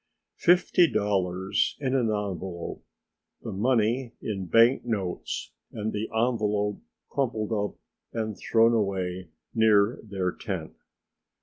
[0.39, 2.83] Fifty dollars in an envelope,
[3.43, 7.77] the money in bank notes and the envelope crumpled up
[8.11, 10.73] and thrown away near their tent!